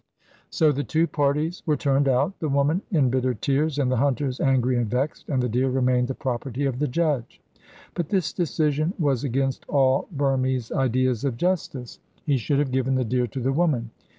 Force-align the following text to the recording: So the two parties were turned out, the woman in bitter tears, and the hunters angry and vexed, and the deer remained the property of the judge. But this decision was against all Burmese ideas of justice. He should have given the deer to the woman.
So 0.49 0.71
the 0.71 0.83
two 0.83 1.05
parties 1.05 1.61
were 1.67 1.77
turned 1.77 2.07
out, 2.07 2.39
the 2.39 2.49
woman 2.49 2.81
in 2.89 3.11
bitter 3.11 3.35
tears, 3.35 3.77
and 3.77 3.91
the 3.91 3.97
hunters 3.97 4.39
angry 4.41 4.75
and 4.77 4.89
vexed, 4.89 5.29
and 5.29 5.43
the 5.43 5.47
deer 5.47 5.69
remained 5.69 6.07
the 6.07 6.15
property 6.15 6.65
of 6.65 6.79
the 6.79 6.87
judge. 6.87 7.39
But 7.93 8.09
this 8.09 8.33
decision 8.33 8.95
was 8.97 9.23
against 9.23 9.63
all 9.69 10.07
Burmese 10.11 10.71
ideas 10.71 11.23
of 11.23 11.37
justice. 11.37 11.99
He 12.25 12.37
should 12.37 12.57
have 12.57 12.71
given 12.71 12.95
the 12.95 13.05
deer 13.05 13.27
to 13.27 13.39
the 13.39 13.53
woman. 13.53 13.91